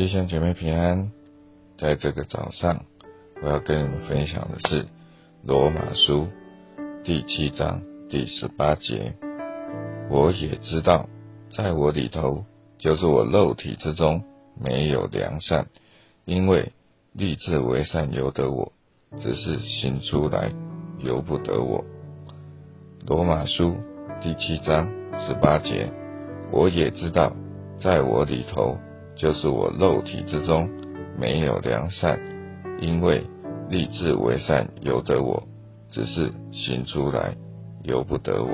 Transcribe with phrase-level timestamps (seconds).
[0.00, 1.12] 弟兄姐妹平安，
[1.76, 2.86] 在这个早上，
[3.42, 4.86] 我要跟你们分享的是
[5.44, 6.26] 罗马书
[7.04, 9.14] 第七章第十八节。
[10.08, 11.06] 我也知道，
[11.54, 12.46] 在我里头，
[12.78, 14.24] 就是我肉体之中
[14.58, 15.66] 没有良善，
[16.24, 16.72] 因为
[17.12, 18.72] 立志为善由得我，
[19.20, 20.50] 只是行出来
[21.00, 21.84] 由不得我。
[23.06, 23.76] 罗马书
[24.22, 24.90] 第七章
[25.26, 25.92] 十八节，
[26.50, 27.36] 我也知道，
[27.82, 28.78] 在我里头。
[29.20, 30.66] 就是我肉体之中
[31.18, 32.18] 没有良善，
[32.80, 33.22] 因为
[33.68, 35.46] 立志为善由得我，
[35.90, 37.36] 只是行出来
[37.82, 38.48] 由不得我。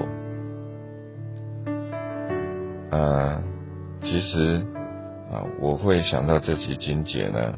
[2.90, 3.40] 啊，
[4.02, 4.60] 其实
[5.30, 7.54] 啊，我会想到这期经节呢，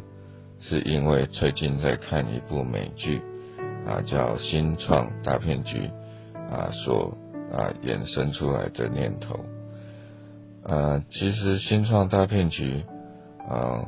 [0.60, 3.22] 是因为最近在看一部美剧
[3.86, 5.90] 啊，叫《新创大骗局》
[6.54, 7.16] 啊，所
[7.56, 9.34] 啊衍生出来的念头。
[10.64, 12.84] 啊，其实《新创大骗局》。
[13.48, 13.84] 啊，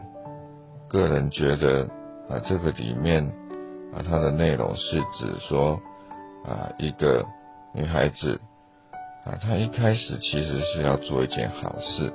[0.89, 1.83] 个人觉得
[2.29, 3.25] 啊，这个里面
[3.93, 5.81] 啊，它的内容是指说
[6.47, 7.25] 啊，一个
[7.75, 8.41] 女孩子
[9.25, 12.13] 啊，她一开始其实是要做一件好事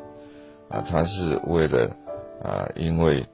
[0.70, 1.96] 啊，她是为了
[2.44, 3.26] 啊，因为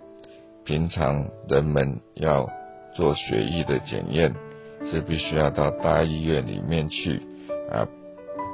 [0.65, 2.47] 平常人们要
[2.93, 4.35] 做血液的检验，
[4.91, 7.21] 是必须要到大医院里面去
[7.71, 7.87] 啊，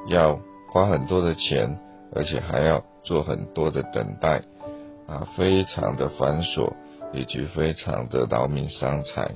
[0.09, 0.39] 要
[0.71, 1.79] 花很多的钱，
[2.13, 4.41] 而且还要做很多的等待。
[5.07, 6.73] 啊，非常的繁琐，
[7.13, 9.31] 以及非常的劳民伤财，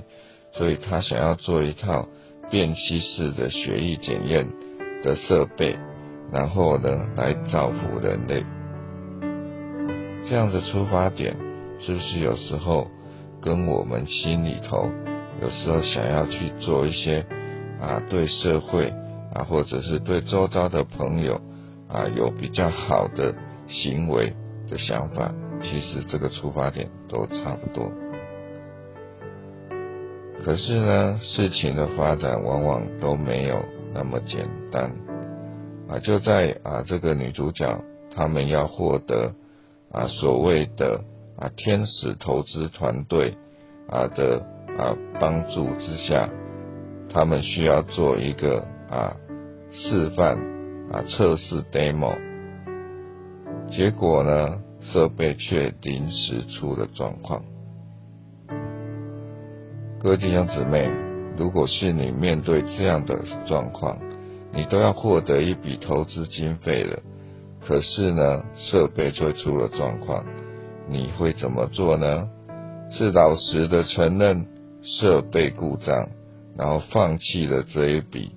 [0.52, 2.06] 所以他想要做一套
[2.50, 4.46] 便携式的血液检验
[5.02, 5.74] 的设备，
[6.30, 8.44] 然后呢，来造福人类。
[10.28, 11.34] 这样的出发点，
[11.80, 12.86] 是不是有时候
[13.40, 14.90] 跟我们心里头，
[15.40, 17.24] 有时候想要去做一些
[17.80, 18.92] 啊，对社会
[19.34, 21.40] 啊，或者是对周遭的朋友
[21.88, 23.34] 啊，有比较好的
[23.68, 24.32] 行为
[24.70, 25.34] 的想法？
[25.62, 27.90] 其实这个出发点都差不多，
[30.44, 33.62] 可是呢，事情的发展往往都没有
[33.94, 34.92] 那么简单
[35.88, 35.98] 啊！
[36.00, 37.80] 就在啊，这个女主角
[38.14, 39.32] 他们要获得
[39.92, 41.00] 啊所谓的
[41.38, 43.34] 啊天使投资团队
[43.88, 44.44] 啊的
[44.76, 46.28] 啊帮助之下，
[47.14, 49.16] 他们需要做一个啊
[49.70, 50.36] 示范
[50.90, 52.18] 啊测试 demo，
[53.70, 54.58] 结果呢？
[54.92, 57.42] 设备却临时出了状况。
[59.98, 60.90] 各位弟兄姊妹，
[61.38, 63.98] 如果是你面对这样的状况，
[64.52, 67.00] 你都要获得一笔投资经费了，
[67.66, 70.22] 可是呢，设备却出了状况，
[70.86, 72.28] 你会怎么做呢？
[72.90, 74.44] 是老实的承认
[74.82, 76.06] 设备故障，
[76.54, 78.30] 然后放弃了这一笔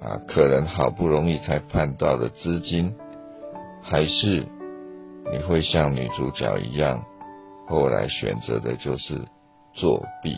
[0.00, 2.90] 啊，可能好不容易才盼到的资金，
[3.82, 4.46] 还是？
[5.32, 7.04] 你会像女主角一样，
[7.68, 9.20] 后来选择的就是
[9.74, 10.34] 作弊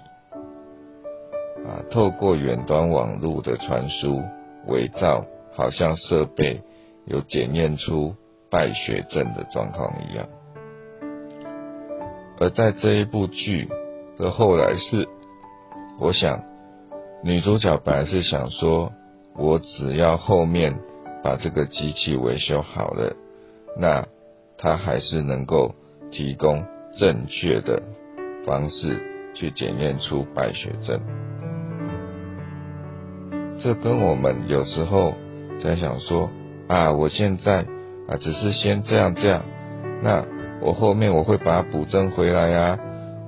[1.64, 4.20] 啊，透过远端网络的传输，
[4.66, 6.60] 伪造好像设备
[7.06, 8.14] 有检验出
[8.50, 10.28] 败血症的状况一样。
[12.38, 13.68] 而在这一部剧
[14.18, 15.08] 的后来是，
[15.98, 16.42] 我想
[17.22, 18.92] 女主角本来是想说，
[19.36, 20.78] 我只要后面
[21.22, 23.14] 把这个机器维修好了，
[23.78, 24.06] 那。
[24.62, 25.74] 他还是能够
[26.12, 26.64] 提供
[26.96, 27.82] 正确的
[28.46, 29.00] 方式
[29.34, 31.00] 去检验出败血症，
[33.60, 35.14] 这跟我们有时候
[35.60, 36.30] 在想说
[36.68, 37.66] 啊，我现在
[38.06, 39.42] 啊只是先这样这样，
[40.00, 40.24] 那
[40.60, 42.78] 我后面我会把它补正回来呀。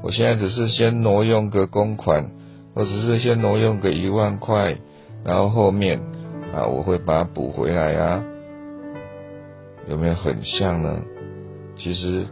[0.05, 2.31] 我现在只是先挪用个公款，
[2.75, 4.77] 或者是先挪用个一万块，
[5.25, 5.99] 然后后面
[6.53, 8.23] 啊我会把它补回来呀。
[9.89, 11.03] 有没有很像呢？
[11.77, 12.27] 其实，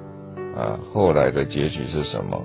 [0.57, 2.43] 啊，后来的结局是什么？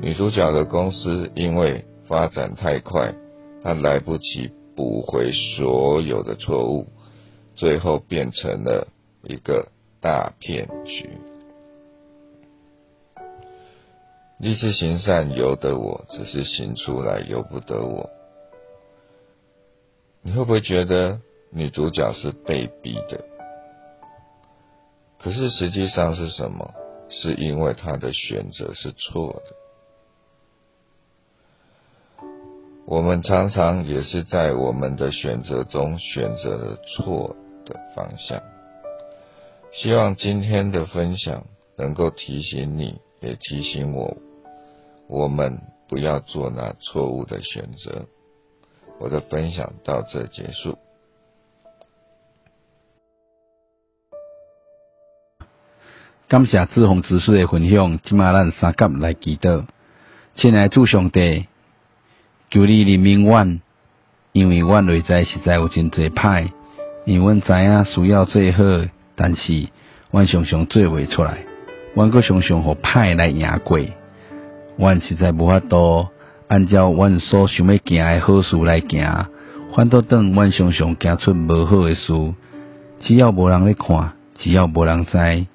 [0.00, 3.14] 女主角的公司因为发展太快，
[3.62, 6.86] 她来不及补回所有的错误，
[7.54, 8.86] 最后变成了
[9.22, 9.68] 一个
[10.00, 11.08] 大骗局。
[14.38, 18.10] 立志行善由得我，只是行出来由不得我。
[20.22, 21.18] 你会不会觉得
[21.50, 23.24] 女主角是被逼的？
[25.26, 26.72] 可是实际上是什么？
[27.08, 29.56] 是因为他的选择是错的。
[32.86, 37.34] 我们常常也是在我们的选择中选择了错
[37.64, 38.40] 的方向。
[39.72, 41.44] 希望今天的分享
[41.76, 44.16] 能够提醒你，也提醒我，
[45.08, 48.06] 我们不要做那错误的选择。
[49.00, 50.78] 我的分享到这结束。
[56.28, 59.64] 感谢志宏知识的分享，即马咱三甲来祈祷。
[60.34, 61.46] 亲爱主上帝，
[62.50, 63.60] 求你怜悯阮，
[64.32, 66.48] 因为阮内在实在有真侪歹，
[67.04, 69.68] 因为阮知影需要做好，但是
[70.10, 71.44] 阮常常做袂出来，
[71.94, 73.78] 阮阁常常互歹来赢过，
[74.76, 76.08] 阮实在无法度
[76.48, 79.28] 按照阮所想要行诶好事来行，
[79.72, 82.12] 反倒等阮常常行出无好诶事。
[82.98, 85.46] 只要无人咧看，只要无人知，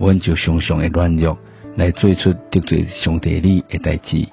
[0.00, 1.38] 阮就常常会软弱。
[1.76, 4.28] 来做出得罪上帝你诶代志，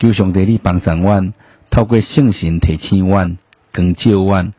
[0.00, 1.32] 求上帝你帮助阮，
[1.70, 3.38] 透过圣神提醒阮，
[3.72, 4.52] 光照阮，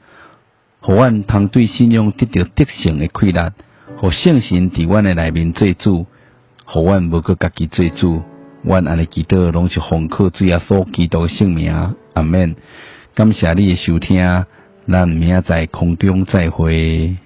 [0.80, 3.52] 互阮通对信仰得到得胜诶快乐，
[3.98, 6.06] 互圣神伫阮诶内面做主，
[6.64, 8.22] 互阮无搁家己做主，
[8.64, 12.56] 阮安尼祈祷拢是奉靠主耶稣基督圣名，阿免。
[13.14, 14.46] 感谢你诶收听，
[14.88, 17.18] 咱明仔载空中再会。